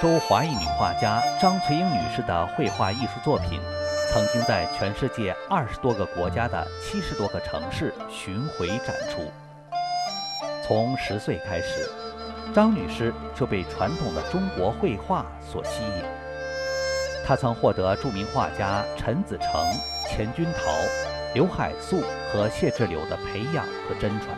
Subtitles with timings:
[0.00, 3.60] 洲华裔女画家张翠英女士的绘画艺术作品，
[4.10, 9.30] 曾经在全世界二十多个国家的七十多个城市巡回展出。
[10.66, 11.86] 从十岁开始，
[12.54, 16.02] 张女士就被传统的中国绘画所吸引。
[17.26, 19.50] 她曾获得著名画家陈子成、
[20.08, 20.72] 钱君陶、
[21.34, 24.28] 刘海粟和谢志柳的培养和真传。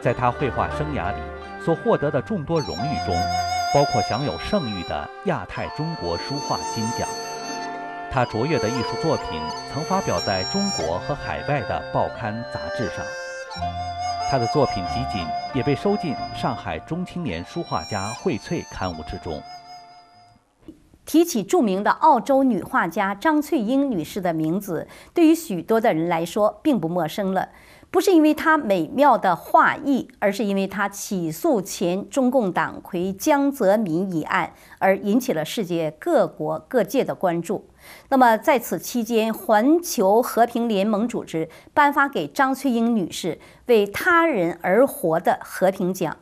[0.00, 1.20] 在她绘画生涯里
[1.62, 3.14] 所获得的众多荣誉中，
[3.74, 7.08] 包括享有盛誉的亚太中国书画金奖。
[8.08, 13.04] 他卓越的艺术作品曾发表在中国和海外的报刊杂志上。
[14.30, 19.42] 他的作品集锦也被收进上海中青年书画家荟萃刊物之中。
[21.04, 27.48] 提起著名的澳洲女画家张翠英女士的名字，对于许多的人来说并不陌生了。
[27.94, 37.68] 不是因为她美妙的画艺，而是因为她起诉前中共党魁江泽民一案而引起了世界各国各界的关注。
[38.08, 46.16] 那么在此期间，环球和平联盟组织颁发给张翠英女士“为他人而活”的和平奖。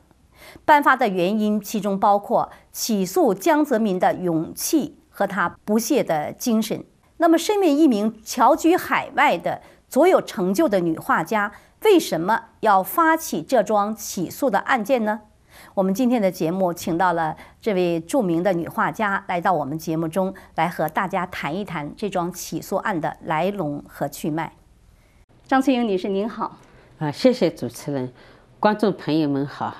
[0.66, 6.84] 颁发的原因其中包括起诉江泽民的勇气和他不懈的精神。
[7.16, 9.62] 那么，身为一名侨居海外的。
[9.92, 11.52] 所有成就的女画家
[11.84, 15.20] 为什么要发起这桩起诉的案件呢？
[15.74, 24.52] 我们今天的节目请到了这位著名的女画家来到我们节目中来和大家谈一谈这桩起诉案的来龙和去脉。
[25.46, 26.56] 张翠英女士您好，
[26.98, 28.12] 啊，谢谢主持人，
[28.58, 29.74] 观众朋友们好。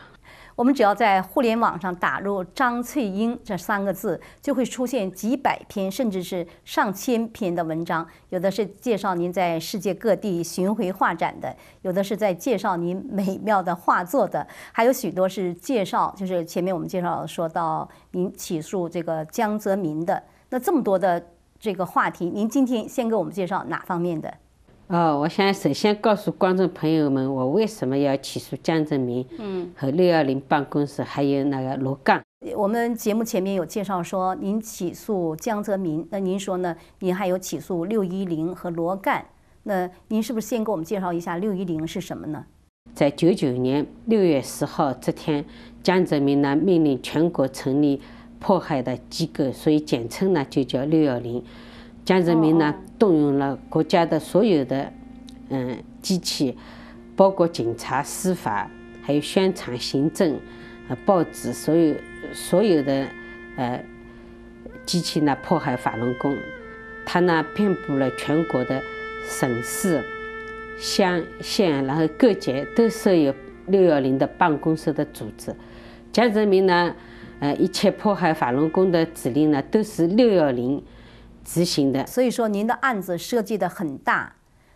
[0.63, 8.07] 我们只要在互联网上打入“张翠英”这三个字，就会出现几百篇甚至是上千篇的文章。
[8.29, 20.23] 有的是介绍您在世界各地巡回画展的，有的是在介绍您美妙的画作的，还有许多是介绍，就是前面我们介绍说到您起诉这个江泽民的。
[20.51, 21.21] 那这么多的
[21.59, 24.33] 这个话题，您今天先给我们介绍哪方面的？
[24.93, 29.27] 哦，我想首先告诉观众朋友们，我为什么要起诉江泽民？
[29.39, 32.21] 嗯，和六幺零办公室还有那个罗干。
[32.55, 36.77] 我们节目前面有介绍说，您起诉江泽民，那您说呢？
[36.99, 39.25] 您还有起诉六一零和罗干。
[39.63, 42.45] 那您是不是先给我们介绍一下六一零是什么呢？
[42.95, 45.43] 在九九年六月十号这天，
[45.83, 47.99] 江泽民呢命令全国成立
[48.39, 51.43] 迫害的机构，所以简称呢就叫六幺零。
[52.05, 54.93] 江泽民呢，动用了国家的所有的
[55.51, 56.57] 嗯机器，
[57.15, 58.69] 包括警察、司法，
[59.03, 60.37] 还有宣传、行政、
[60.89, 61.95] 呃报纸，所有
[62.33, 63.07] 所有的
[63.57, 63.81] 呃
[64.85, 66.37] 机器呢，迫害法轮功。
[67.07, 68.83] 他呢，遍布了全国的
[69.29, 70.03] 省市、
[70.79, 73.33] 乡县，然后各界都设有
[73.69, 75.55] 六幺零的办公室的组织。
[76.11, 76.95] 江泽民呢，
[77.39, 80.83] 呃，一切迫害法轮功的指令呢，都是六幺零。
[81.45, 84.35] 执行的，所以说您的案子设计的很大。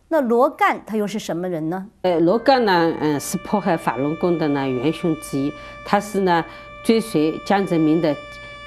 [0.08, 1.88] 那罗干他又是什么人呢？
[2.02, 5.52] 呃，罗干呢，嗯，是迫害法轮功的呢元凶之一。
[5.84, 6.44] 他是呢
[6.84, 8.14] 追随江泽民的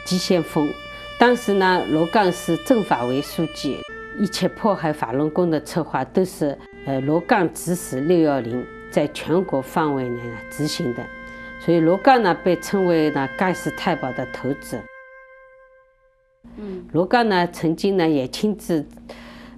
[0.03, 0.69] 急先锋。
[1.17, 3.81] 当时呢，罗干是政法委书记，
[4.17, 11.05] 一切迫害法轮功的策划都是呃罗干指使六幺零在全国范围内呢执行的。
[11.61, 14.77] 所以罗干呢被称为呢盖世太保的头子。
[16.91, 18.85] 罗刚呢，曾经呢也亲自，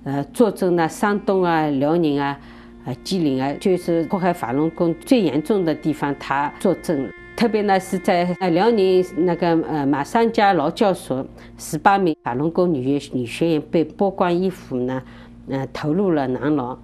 [0.03, 2.39] 呃，坐镇了山东啊、辽宁啊、
[2.85, 7.11] 啊吉林啊，就是迫害法轮功最严重的地方，他坐镇。
[7.35, 11.25] 特别呢是在呃辽宁那个呃马三家劳教所，
[11.57, 15.01] 十八名法轮功女女学员被剥光衣服呢，
[15.49, 16.77] 呃投入了囊牢。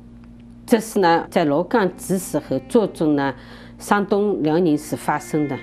[0.66, 3.34] 这是呢在罗岗指使和坐镇呢
[3.78, 5.56] 山东辽宁时发生的。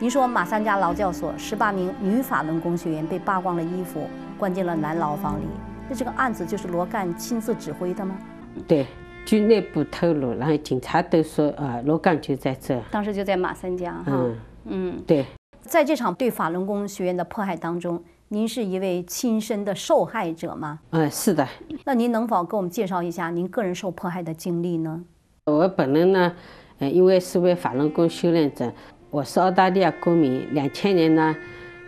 [0.00, 5.44] 您说马三家劳教所十八名女法轮功学员被扒光了衣服，关进了男牢房里，
[5.88, 8.18] 那这个案子就是罗干亲自指挥的吗？
[8.66, 8.86] 对，
[9.24, 14.04] 据内部透露，然后警察都说啊，罗干就在这，当时就在马三家哈。
[14.08, 15.24] 嗯嗯，对，
[15.62, 20.80] 在这场对法轮功学员的迫害当中，您是一位亲身的受害者吗？
[20.90, 21.46] 嗯，是的。
[21.84, 25.04] 那您能否给我们介绍一下您个人受迫害的经历呢？
[25.46, 26.32] 我本人呢，
[26.78, 28.72] 呃，因为是位法轮功修炼者。
[29.14, 30.44] 我是澳大利亚公民。
[30.52, 31.36] 两千年呢，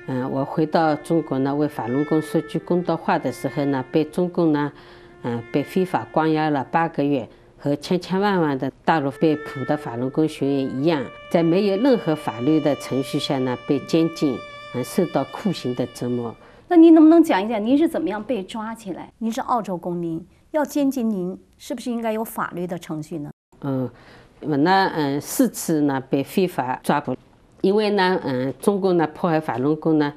[0.06, 4.72] 嗯，我回到中国呢，为法轮功说句公道话的时候呢，被中共呢，
[5.24, 7.28] 嗯，被非法关押了八个月，
[7.58, 14.38] 和千千万万的大陆被捕的法轮功学员一样，在没有任何法律的程序下呢，被监禁，
[14.76, 16.32] 嗯，受到酷刑的折磨。
[16.68, 19.12] 那您能不能讲一讲，您是怎么样被抓起来？
[19.18, 23.32] 您是澳洲公民，要监禁您，是不是应该有法律的程序呢？
[23.60, 23.90] 嗯。
[24.42, 27.16] 我呢，嗯，四次呢被非法抓捕，
[27.62, 30.12] 因为呢，嗯，中共呢迫害法轮功呢，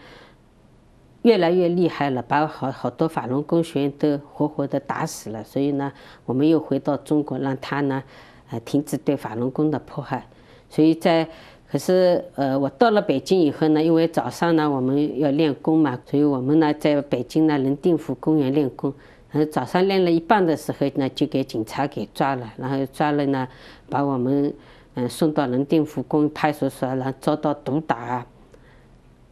[1.22, 5.42] 越来越厉害了，把好好多法轮功学员都活活的打死了。
[5.46, 5.92] 所以呢，
[6.26, 8.04] 我们又回到中国，让他呢，
[8.52, 10.28] 呃，停止对法轮功的迫害。
[10.70, 11.26] 所以在
[11.72, 18.94] 可是呃，我到了北京以后呢，因为早上呢我们要练功嘛，所以我们呢在北京呢人定府公园练功。
[19.32, 23.48] 然后早上练了一半的时候呢，就给警察给抓了，然后抓了呢，
[23.90, 24.54] 把我们
[24.96, 28.26] 嗯送到人定府公派出所，然后遭到毒打，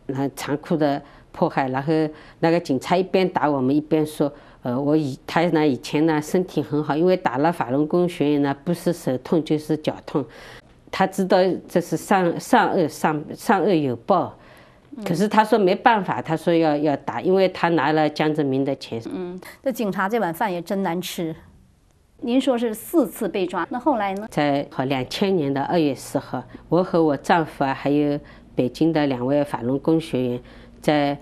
[0.05, 1.01] 然后残酷的
[1.31, 1.67] 迫害。
[1.69, 1.91] 然后
[2.39, 10.23] 那个警察一边打我们，一边说：“呃，我以他呢以前呢身体很好，因为打了法轮功学员呢，不是手痛就是脚痛。”
[10.89, 14.37] 他知道这是善善恶善善恶有报，
[15.05, 19.01] 可是他说没办法，他说要要打，因为他拿了江泽民的钱。
[19.11, 21.35] 嗯，那警察这碗饭也真难吃。
[22.21, 24.27] 您说是四次被抓，那后来呢？
[24.31, 28.19] 在好两千年的二月四号，我和我丈夫啊，还有
[28.55, 30.41] 北京的两位法轮功学员，
[30.81, 31.17] 在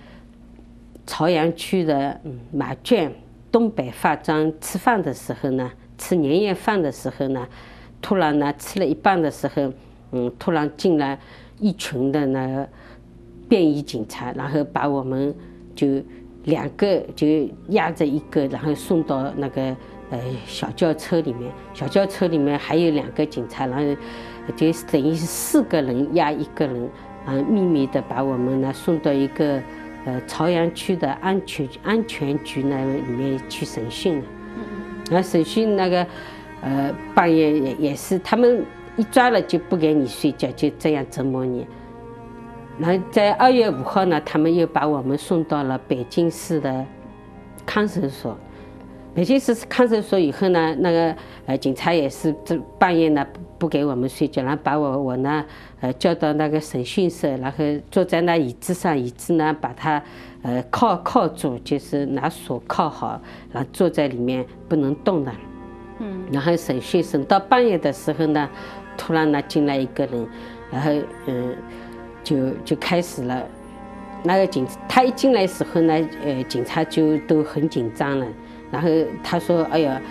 [1.05, 2.19] 朝阳区的
[2.51, 3.13] 马圈
[3.51, 7.47] 东北发庄吃饭的时候呢，吃年夜饭的时候呢。
[8.01, 9.73] 突然呢，吃了一半的时候，
[10.11, 11.17] 嗯，突然进来
[11.59, 12.69] 一群的那个
[13.47, 15.33] 便衣警察，然后把我们
[15.75, 15.87] 就
[16.45, 17.27] 两个就
[17.69, 19.61] 压着一个，然后送到那个
[20.09, 21.51] 呃小轿车里面。
[21.73, 24.01] 小轿车里面还有两个警察，然后
[24.55, 26.89] 就等于是四个人压一个人，
[27.25, 29.61] 啊，秘密的把我们呢送到一个
[30.05, 34.23] 呃朝阳区的安全安全局那里面去审讯了。
[35.09, 36.05] 然后审讯那个。
[36.61, 38.65] 呃，半夜也也是，他们
[38.97, 41.67] 一抓了就不给你睡觉，就这样折磨你。
[42.77, 46.85] 然后在二月五号呢，他们又把我们送到了北京市的
[47.65, 48.37] 看守所。
[49.13, 53.25] 北京市看守所以后呢，那个呃警察也是这半夜呢
[53.57, 55.45] 不给我们睡觉，然后把我我呢
[55.79, 60.03] 呃叫到那个审讯室，然后坐在那椅子上，椅子呢把它
[60.41, 63.21] 呃铐铐住，就是拿锁铐好，
[63.53, 65.31] 然后坐在里面不能动的。
[65.99, 68.49] 嗯，然后审讯审到半夜的时候呢，
[68.97, 70.27] 突然呢进来一个人，
[70.69, 70.91] 然后
[71.27, 71.55] 嗯，
[72.25, 73.41] 就就开始了。
[74.23, 75.93] 那个警他一进来时候呢，
[76.25, 78.27] 呃，警察就都很紧张了。
[78.69, 78.89] 然后
[79.23, 80.01] 他说：“哎呀，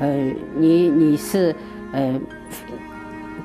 [0.00, 1.54] 呃，你你是
[1.92, 2.20] 呃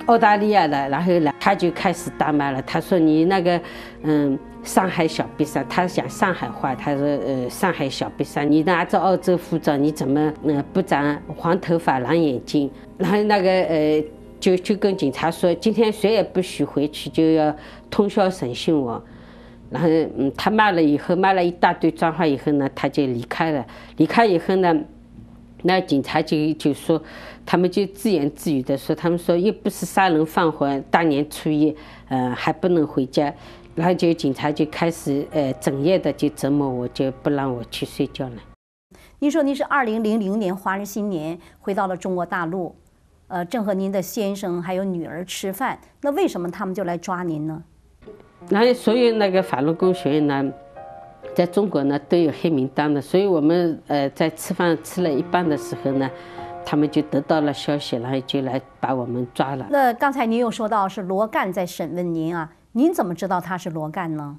[0.08, 2.60] 澳大利亚的。”然后呢，他就开始大骂了。
[2.64, 3.62] 他说：“你那个
[4.02, 14.02] 嗯。”上海小瘪三，他讲上海话，他说：“呃，上海小瘪三，你拿着澳洲护照，你怎么呃不长黄头发、蓝眼睛？”然后那个呃，
[14.44, 17.56] 就就跟警察说：“今天谁也不许回去，就要
[17.90, 19.02] 通宵审讯我。”
[19.72, 23.66] 然后嗯，他骂了以后，骂了一大堆脏话以后呢，他就离开了。
[23.96, 24.78] 离开以后呢，
[25.62, 27.02] 那警察就就说，
[27.46, 31.74] 他们就自言自语的说：“他们说又不是杀人放火，大年初一，
[32.10, 33.34] 呃，还不能回家。”
[33.76, 38.36] 然后就警察就开始呃整夜的就折磨我，就不让我去睡觉了。
[39.20, 42.76] 您说您是二零零零年华人新年回到了中国大陆，
[43.34, 47.64] 呃，正和您的先生还有女儿吃饭，那为什么他们就来抓您呢？
[48.50, 50.54] 那所有那个法轮功学员呢，
[51.34, 56.08] 在中国呢都有黑名单的，所以我们呃在吃饭吃了一半的时候呢，
[56.64, 59.66] 他们就得到了消息，然后就来把我们抓了。
[59.72, 62.54] 那刚才您又说到是罗干在审问您啊？
[62.74, 64.38] 您怎么知道他是罗干呢？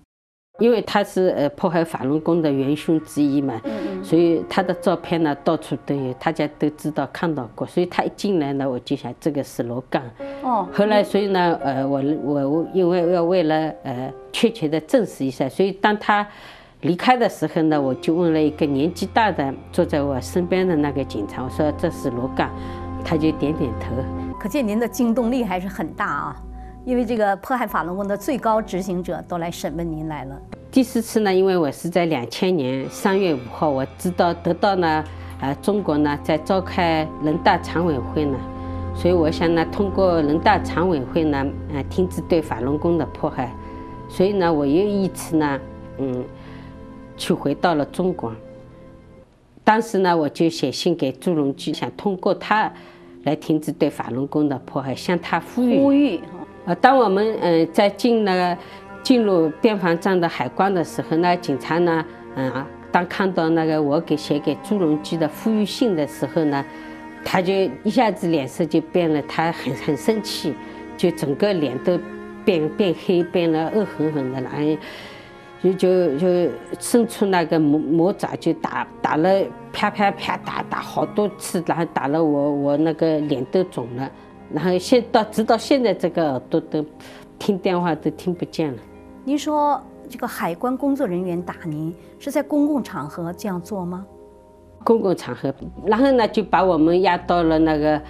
[0.60, 3.60] 因为他是呃迫害法轮功的元凶之一嘛，
[4.04, 7.66] 所以他的照片呢到处都有，大家都知道看到过。
[7.66, 10.02] 所以他一进来呢，我就想这个是罗刚。
[10.42, 10.68] 哦。
[10.72, 16.26] 后来所以呢，呃，我我因为要为了呃确切的证实一下，所以当他
[16.82, 22.50] 离开的时候呢，我就问了一个年纪大的坐在我身边的那个警察，我说这是罗刚，
[23.02, 23.96] 他就点点头。
[24.38, 26.36] 可见您的惊动力还是很大啊。
[26.84, 30.38] 因为这个迫害法轮功的最高执行者都来审问您来了。
[30.74, 35.04] 第四次呢，因为我是在两千年三月五号，我知道得到呢，
[35.40, 38.36] 呃，中国呢在召开人大常委会呢，
[38.92, 43.54] 所以我想呢，通过人大常委会呢，呃，停止对法轮功的迫害，
[44.08, 45.60] 所以呢，我又一次呢，
[45.98, 46.24] 嗯，
[47.16, 48.32] 去回到了中国。
[49.62, 52.68] 当时呢，我就写信给朱镕基，想通过他
[53.22, 55.78] 来停止对法轮功的迫害，向他呼吁。
[55.78, 56.20] 呼吁。
[56.66, 58.58] 呃，当我们嗯在进那个
[59.04, 66.64] 进入边防站的海关的时候，那警察呢，嗯，当看到那个我给写给朱镕基的呼吁信的时候呢，
[67.22, 67.52] 他就
[67.84, 70.54] 一下子脸色就变了，他很很生气，
[70.96, 72.00] 就整个脸都
[72.44, 74.78] 变变黑，变了恶狠狠的，然后
[75.62, 84.10] 就就就伸出那个魔魔爪就打打了啪啪啪打打好多次，然后打了我我那个脸都肿了。
[84.52, 86.84] 然后现到直到现在，这个耳朵都
[87.38, 88.78] 听电话都听不见了。
[89.26, 94.04] 您说这个海关工作人员打您，是在公共场合这样做吗？
[94.84, 95.52] 公共场合，
[95.86, 98.02] 然后呢就把我们押到了那个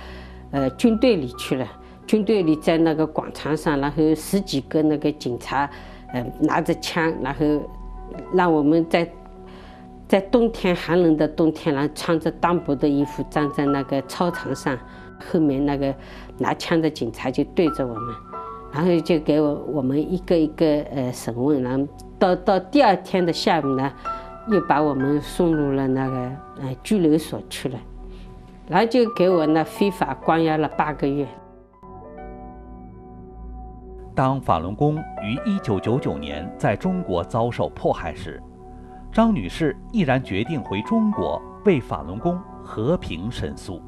[0.50, 1.64] 呃军队里去了。
[2.04, 5.70] 军队里在那个广场上，然后十几个那个警察，
[6.12, 7.44] 呃拿着枪，然后
[8.32, 9.08] 让我们在
[10.08, 14.76] 在冬天寒冷的冬天，然后穿着单薄的衣服站在那个操场上，
[15.30, 15.94] 后面那个
[16.38, 18.14] 拿枪的警察就对着我们，
[18.74, 21.86] 然后就给我我们一个一个呃审问，然后
[22.18, 23.92] 到到第二天的下午呢。
[24.46, 26.16] 又把我们送入了那个
[26.60, 27.78] 呃拘留所去了，
[28.68, 31.26] 然后就给我那非法关押了八个月。
[34.14, 38.38] 当法轮功于1999年在中国遭受迫害时，
[39.10, 43.80] 张女士毅然决定回中国为法轮功和平申诉，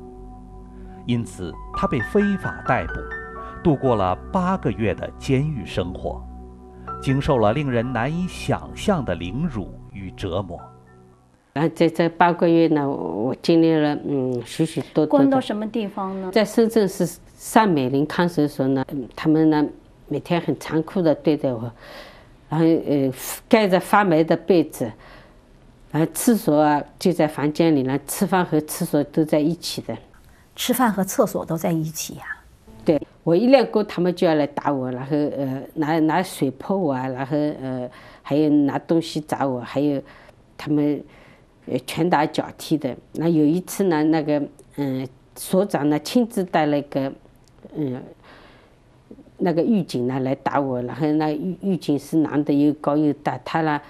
[1.05, 2.95] 因此她被非法逮捕，
[3.66, 6.23] 度过了八个月的监狱生活，
[7.02, 9.68] 经受了令人难以想象的凌辱。
[9.92, 10.61] 与折磨。
[11.54, 15.18] 然后在这八个月呢，我经历了嗯许许多多。
[15.18, 16.30] 关到什么地方呢？
[16.30, 18.85] 在深圳市上美林看守所呢，
[19.16, 19.66] 他们呢
[20.06, 21.73] 每天很残酷的对待我，
[22.50, 23.11] 然后呃
[23.49, 24.85] 盖着发霉的被子，
[25.90, 29.96] 然后厕所啊就在房间里呢，吃饭和厕所都在一起的。
[30.54, 32.23] 吃饭和厕所都在一起呀？
[32.26, 32.36] 对，
[33.26, 37.90] 我一练功，他们就要来打我，然后呃拿拿水泼我啊，然后呃。
[38.28, 40.02] 还有拿东西砸我，还有
[40.59, 41.00] 他们
[41.66, 42.92] 呃拳打脚踢的。
[43.12, 44.42] 那有一次呢，那个
[44.75, 45.06] 嗯
[45.37, 47.12] 所长呢亲自带了一个
[47.76, 48.02] 嗯
[49.38, 53.80] 那个狱警呢来打我，然后那狱狱警是男的又高又大，他呢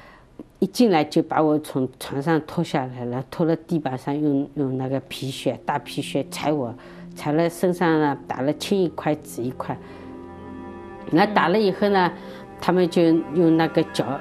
[0.59, 6.75] 一进来就把我从床上拖下来了，拖到地板上，用用那个皮靴大皮靴踩我，
[7.17, 9.77] 踩了身上呢打了青一块紫一块。
[11.11, 12.13] 那打了以后呢？
[12.59, 13.03] 他们就
[13.35, 14.19] 用那个脚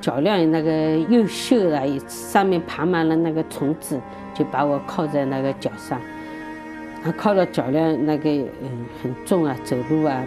[0.00, 4.00] 脚镣那个又锈了，上面爬满了那个虫子，
[4.34, 5.96] 就把我铐在那个脚上，
[7.04, 10.24] 啊，铐了脚镣那个嗯很重啊，走路啊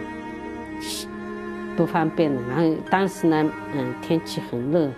[1.76, 2.40] 不方便的。
[2.48, 4.88] 然后当时呢，嗯，天气很热，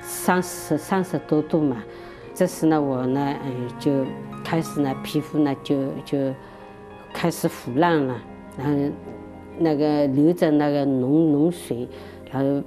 [0.00, 1.78] 三十三十多度嘛。
[2.32, 4.06] 这时呢，我呢，嗯，就
[4.44, 6.34] 开始呢，皮肤呢就就
[7.12, 8.16] 开始腐烂了，
[8.58, 8.92] 然后。
[9.56, 11.88] 那个流着那个脓脓水，
[12.28, 12.60] 然后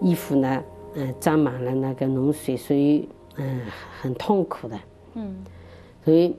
[0.00, 0.60] 衣服呢，
[0.94, 3.60] 嗯，沾满了那个脓水，所以嗯，
[4.00, 4.76] 很痛苦的。
[5.14, 5.36] 嗯，
[6.04, 6.34] 所以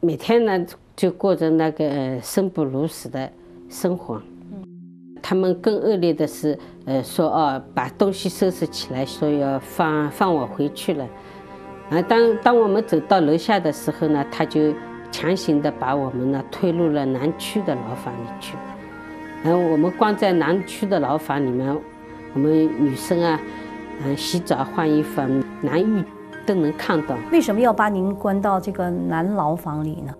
[0.00, 3.30] 每天呢，就过着那个生不如死的
[3.68, 4.22] 生活。
[4.50, 4.64] 嗯，
[5.20, 11.06] 他们更恶劣的是，呃，说哦，把东西收拾起来，说要放放我回去了。
[11.90, 14.72] 啊，当当我们走到楼下的时候呢，他就
[15.10, 18.56] 强行的把我们呢推入了南区的牢房里去。
[19.42, 21.76] 然后我们关在南区的牢房里面，
[22.32, 23.40] 我们女生啊，
[24.04, 25.20] 嗯，洗澡换衣服，
[25.60, 26.04] 男狱
[26.46, 27.16] 都能看到。
[27.32, 30.14] 为什么要把您关到这个男牢房里呢？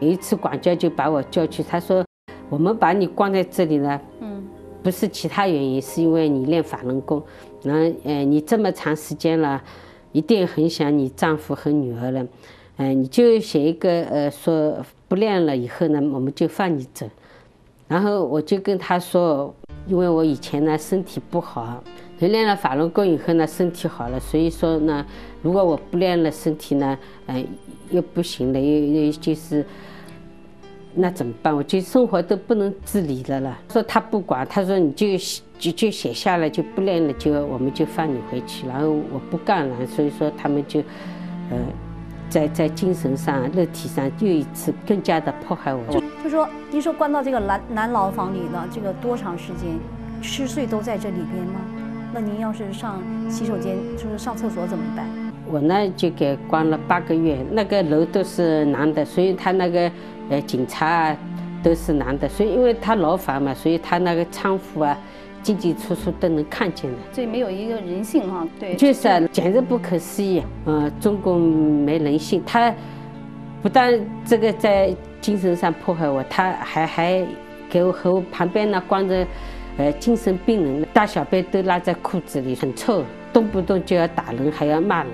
[0.00, 2.04] 有一次管教就把我叫去，他说
[2.48, 4.42] ：“我们把你关在这里呢，嗯，
[4.82, 7.22] 不是其他原因，是因为你练法轮功。
[7.62, 9.62] 然后，呃，你这么长时间了，
[10.14, 12.24] 一定很想你丈夫和女儿了，
[12.76, 14.78] 嗯，你就写一个，呃，说
[15.08, 17.04] 不练了以后呢，我们就放你走。”
[17.88, 19.52] 然后我就跟他说，
[19.88, 21.82] 因为我以前呢身体不好，
[22.20, 25.04] 练了法轮功以后呢身体好了，所以说呢，
[25.42, 27.44] 如果我不练了身体呢，嗯，
[27.90, 29.66] 又不行了，又又就是，
[30.94, 31.54] 那怎么办？
[31.54, 33.58] 我就生活都不能自理了了。
[33.68, 35.06] 说他不管，他说你就
[35.70, 38.66] 就就写下来，就不练了，就我们就放你回去。
[38.66, 40.80] 然后我不干了，所以说他们就，
[41.50, 41.56] 呃。
[42.30, 45.84] 在在精神上、肉体上又一次更加的迫害我。
[45.92, 49.70] 就就说，您说关到这个男男牢房里了，这个多长时间？
[50.20, 51.60] 吃睡都在这里边吗？
[52.12, 55.06] 那您要是上洗手间，就是上厕所怎么办？
[55.46, 59.88] 我呢就给关了八个月，那个楼都是男的，所以他那个
[60.30, 61.16] 呃警察啊
[61.62, 64.98] 都是男的，所以因为他牢房嘛，所以他那个窗户啊。
[65.44, 70.42] 进进出出都能看见的，这没有一个人性哈，对，就是啊，简直不可思议。
[70.64, 72.74] 嗯，中国没人性，他
[73.62, 77.26] 不但这个在精神上迫害我，他还还
[77.68, 79.26] 给我和我旁边呢关着，
[79.76, 85.12] 呃，精神病人，大小便都拉在裤子里，很臭，动不动就要打人，还要骂人，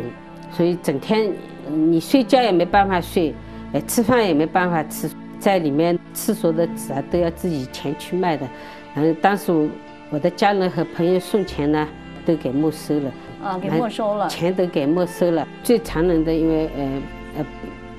[0.53, 1.29] 所以整天
[1.69, 3.35] 你睡觉也没办法睡，
[3.73, 5.11] 呃，吃饭也没办法吃，
[5.41, 8.47] 在里面厕所的纸啊都要自己钱去卖的，
[8.95, 9.69] 嗯，当时我。
[10.11, 11.89] 我的家人和朋友送钱呢，
[12.27, 13.13] 都给没收了。
[13.43, 14.29] 啊，给没收了。
[14.29, 15.47] 钱都给没收了。
[15.63, 17.03] 最残忍的，因为呃
[17.39, 17.47] 呃，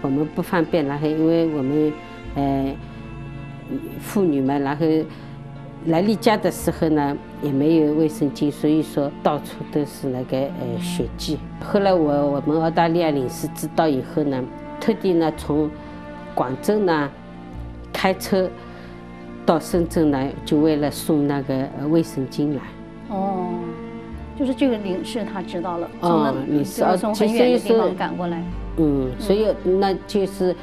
[0.02, 1.94] 我们不方便，然后因为我们
[2.36, 2.76] 呃
[4.00, 4.86] 妇女嘛，然后
[5.86, 11.40] 来例假的时候呢，也没有卫生巾，所以说到处都是那个呃血迹。
[11.64, 14.44] 后来我我们澳大利亚领事知道以后呢，
[14.80, 15.72] 特地呢从
[16.36, 17.10] 广州呢
[17.92, 18.48] 开车
[19.46, 22.62] 到深圳来，就为了送那个卫生巾来。
[23.10, 23.50] 哦，
[24.38, 28.42] 就是这个领事他知道了，哦，领事从很远的地方赶过来。
[28.78, 30.56] 嗯，所以那就是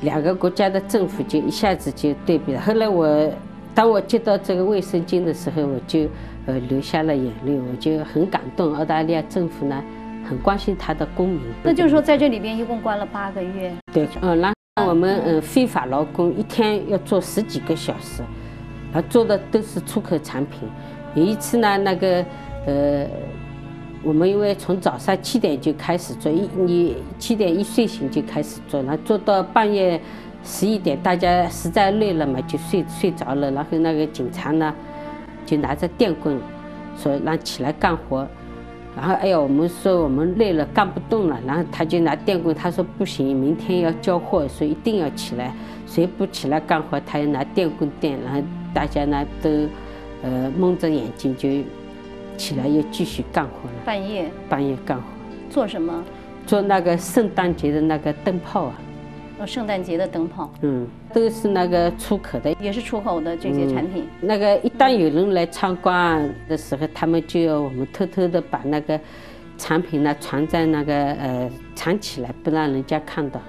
[0.00, 2.60] 两个国家的政府就一下子就对比了。
[2.60, 3.30] 后来我。
[3.74, 6.00] 当我接到这个卫生巾的时候，我就
[6.46, 8.74] 呃流下了眼泪，我就很感动。
[8.74, 9.80] 澳大利亚政府呢，
[10.28, 11.40] 很关心他的公民。
[11.62, 13.72] 那就是说，在这里边一共关了八个月。
[13.92, 18.22] 对，嗯，然后我们嗯非法劳工一天要做十几个小时，
[18.92, 20.68] 啊，做的都是出口产品。
[21.14, 22.24] 有一次呢，那个
[22.66, 23.06] 呃，
[24.02, 30.00] 我们因为从早上七点就开始做，一你七点一睡醒就开始做，然后做到半夜。
[30.44, 33.50] 十一点，大家实在累了嘛，就睡睡着了。
[33.50, 34.72] 然后那个警察呢，
[35.44, 36.40] 就拿着电棍，
[36.96, 38.26] 说让起来干活。
[39.00, 41.38] 然后哎呀，我们说我们累了，干不动了。
[41.46, 45.54] 然后他就拿电棍，他说不行，明天要交货，所以一定要起来。
[45.86, 48.18] 谁不起来干活，他要拿电棍电。
[48.24, 48.42] 然后
[48.74, 49.48] 大家呢都
[50.22, 51.48] 呃蒙着眼睛就
[52.36, 53.76] 起来，又继续干活了。
[53.84, 54.28] 半夜？
[54.48, 55.04] 半夜干活。
[55.48, 56.04] 做什么？
[56.44, 58.74] 做那个圣诞节的那个灯泡啊。
[59.46, 64.06] 圣诞节的灯泡，嗯，都是那个出口的，也是出口的这些产品。
[64.20, 68.98] 那个一旦有人来参观的时候，他们就要我们偷偷的把那个
[69.56, 73.40] 产品呢藏在那个呃藏起来，不让人家看到。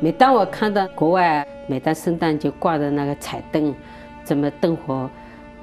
[0.00, 3.74] 每当我看到国外每当圣诞节挂的那个彩灯，
[4.24, 5.10] 这么灯火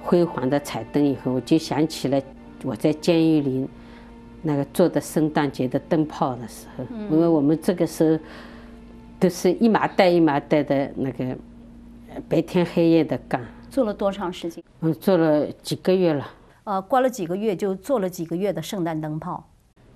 [0.02, 2.22] 辉煌的彩灯以后，我就想起了
[2.64, 3.68] 我在监狱里
[4.42, 8.20] 那个做的圣诞节的灯泡的时候，因为我们这个时候。
[9.20, 11.38] 都是一麻袋一麻袋的那个，
[12.28, 13.44] 白天黑夜的干。
[13.70, 14.64] 做了多长时间？
[14.82, 16.26] 嗯，做了几个月了。
[16.64, 19.44] 呃，关了几个月，就做了几个月的圣诞灯泡，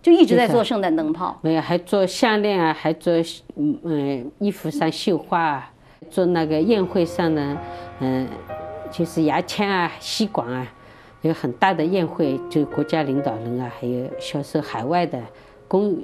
[0.01, 1.39] 就一直在做圣诞灯泡。
[1.41, 3.13] 没有，还做项链啊，还做
[3.55, 5.73] 嗯衣服上绣花啊，
[6.09, 7.57] 做那个宴会上的
[7.99, 8.27] 嗯，
[8.91, 10.67] 就是牙签啊、吸管啊，
[11.21, 15.19] 有很大的宴会，就国家领导人啊，还有销售海外的
[15.69, 15.97] 公。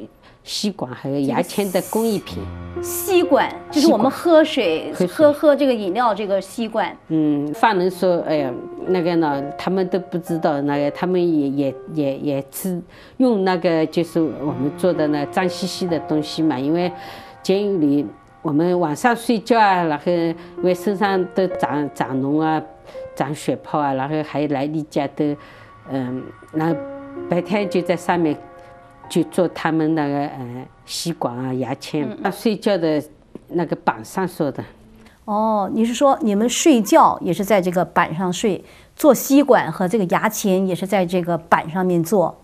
[0.47, 2.37] 吸管还有牙签的工艺品，
[2.79, 6.95] 吸管就是我们喝水、喝喝这个饮料这个吸管。
[7.07, 8.53] 嗯，犯人说：“哎呀，
[8.85, 12.79] 那个呢，他们都不知道，那个他们也也也也吃
[13.17, 16.59] 用那个就是我们做的那脏兮兮的东西嘛。
[16.59, 16.91] 因为
[17.41, 18.05] 监狱里
[18.43, 22.61] 我们晚上睡觉啊，然后因为身上都长长脓啊、
[23.15, 25.35] 长血泡啊，然后还来例假都，
[25.89, 26.71] 嗯，那
[27.27, 28.37] 白天就在上面。”
[29.09, 33.03] 就做他们那个呃吸管啊牙签，他睡觉的
[33.49, 34.63] 那个板上做的。
[35.25, 38.63] 哦，你是说你们睡觉也是在这个板上睡，
[38.95, 42.35] 做吸管和这个牙签也是在这个板上面做，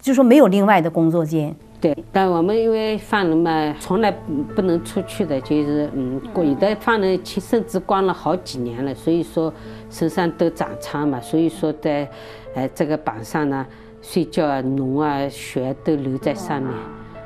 [0.00, 1.54] 就说没有另外的工作间。
[1.80, 4.10] 对，但我们因为犯人嘛，从来
[4.54, 9.52] 不能出去的，就是嗯，有的犯人甚至关了好几年了，所以说
[9.90, 12.08] 身上都长疮嘛，所以说在
[12.54, 13.66] 呃这个板上呢。
[14.02, 16.70] 睡觉啊，脓啊，血都留在上面。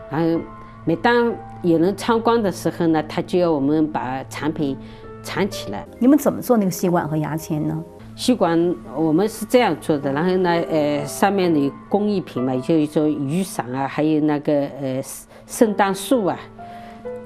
[0.09, 0.41] 然后
[0.85, 4.77] 每当有人参观的时候呢，他就要我们把产品
[5.23, 5.85] 藏起来。
[5.99, 7.83] 你们怎么做那个吸管和牙签呢？
[8.15, 15.01] 吸管我们是这样做的，然后呢，呃，上面的工艺品嘛，就一种雨伞啊，还有那个呃
[15.47, 16.39] 圣诞树啊。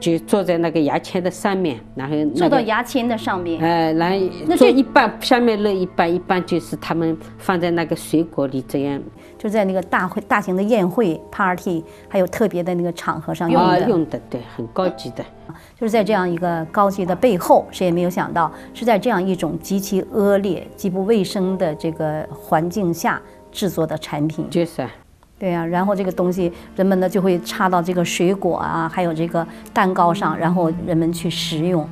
[0.01, 3.61] 就坐在那个牙签的上面，然后坐到牙签的上面。
[3.61, 8.99] 呃，然后做一半，下面露一半，一半就是他们放在那个水果里，这样
[9.41, 13.89] 就在那个大会、大型的宴会、party，还有特别的那个场合上用的。
[13.89, 15.25] 用的对，很高级的。
[15.75, 23.19] 就是在这样一个高级的背后，谁也没有想到，是在这样一种极其恶劣、极不卫生的这个环境下
[23.51, 24.47] 制作的产品。
[24.51, 24.87] 就是。
[25.39, 31.89] 对呀，然后这个东西人们呢就会插到这个水果啊，还有这个蛋糕上，然后人们去食用。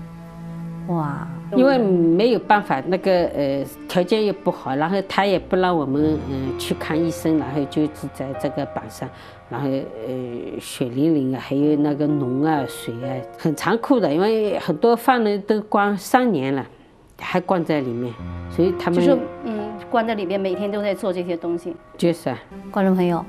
[0.89, 9.09] 哇，因为没有办法，那个呃条件又不好，然后他也不让我们嗯去看医生，然后就只在这个板上，
[9.49, 13.09] 然后呃血淋淋啊，还有那个脓啊水啊，
[13.39, 16.67] 很残酷的，因为很多犯人都关三年了，
[17.19, 18.13] 还关在里面，
[18.51, 19.69] 所以他们就是嗯。
[19.91, 21.75] 关在里面，每天都在做这些东西。
[21.97, 22.39] 就是，啊
[22.71, 23.25] 观众朋友，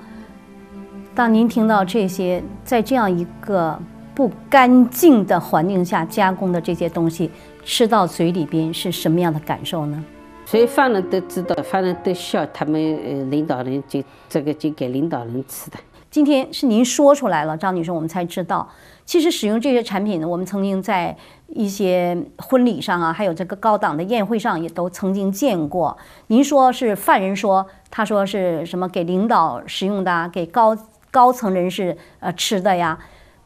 [1.15, 3.79] 当您听到这些在这样一个
[4.13, 7.31] 不干净的环境下加工的这些东西，
[7.69, 10.03] 吃到嘴里边是什么样的感受呢？
[10.43, 15.77] 所以犯人都知道，犯人都笑，他们呃领导人就这个就给领导人吃的。
[16.09, 18.67] 今天是您说出来了，张女士，我们才知道，
[19.05, 25.95] 其实使用这些产品呢，我们曾经在一些婚礼上啊，还有这个高档的宴会上也都曾经见过。
[26.25, 30.75] 您说是犯人说，他说是什么给领导使用的，给高
[31.11, 32.97] 高层人士呃吃的呀？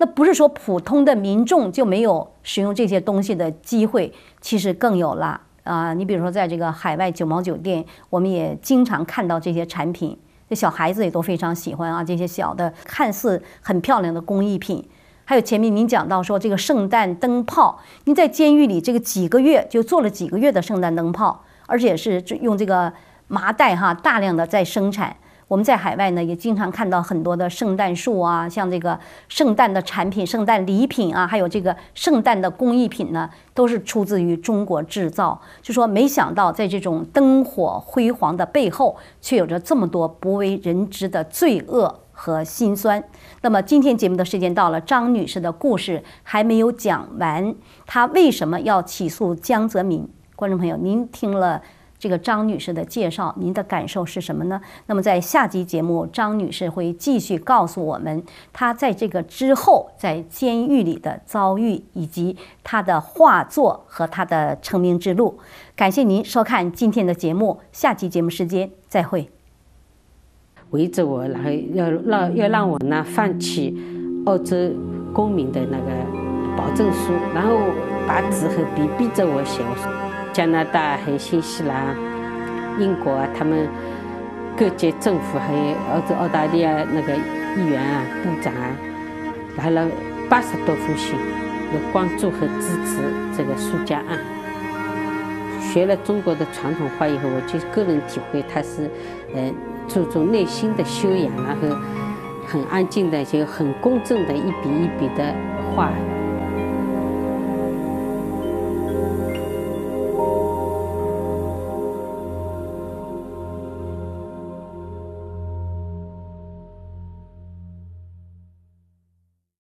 [0.03, 4.11] 那不是说普通的民众就没有使用这些东西的机会，
[4.41, 5.93] 其实更有了啊！
[5.93, 12.03] 你比如说，在这个海外九毛酒店，我们也经常看到这些产品，这小孩子也都非常喜欢啊。
[12.03, 14.85] 这些小的看似很漂亮的工艺品，
[15.23, 22.91] 还有前面您讲到说这个圣诞灯泡，您在监狱里这个几个月就做了几个月的圣诞灯泡，而且是用这个
[23.29, 25.15] 麻袋哈大量的在生产。
[25.53, 35.39] 我们在海外呢，也经常看到很多的圣诞树啊，像这个圣诞的产品、圣诞礼品啊，还有这个圣诞的工艺品呢，都是出自于中国制造。
[35.61, 43.03] 就说没想到，在这种灯火辉煌的背后，却有着这么多不为人知的罪恶和心酸。
[43.41, 47.53] 那么今天节目的时间到了，张女士的故事还没有讲完，
[47.85, 50.09] 她为什么要起诉江泽民？
[50.35, 51.61] 观众朋友，您听了。
[52.03, 54.59] 这个张女士的介绍，您的感受是什么呢？
[54.87, 65.39] 那么在下集节目，张女士会继续告诉我们她在这个之后在监狱里的遭遇，以及她的画作和她的成名之路。
[65.77, 69.29] 感谢您收看今天的节目，下期节目时间再会。
[70.71, 73.73] 围着我，然后要让要让我呢放弃
[74.25, 74.57] 澳洲
[75.13, 77.55] 公民的那个保证书，然后
[78.05, 79.61] 把纸和笔逼着我写。
[79.63, 79.89] 我说
[80.33, 81.95] 加拿大、还有新西兰、
[82.79, 83.67] 英国啊，他们
[84.57, 88.67] 各界政府还有澳洲、澳大利亚那个议员啊、部长啊，
[89.57, 89.87] 来了
[90.27, 91.15] 八十多封信，
[91.71, 92.97] 有关注和支持
[93.37, 94.17] 这个苏家案。
[95.61, 98.89] 学了中国的传统画以后，我就个人体会，他是
[99.35, 99.51] 呃
[99.87, 101.77] 注重内心的修养，然后
[102.47, 105.33] 很安静的，就很公正的一笔一笔的
[105.75, 105.91] 画。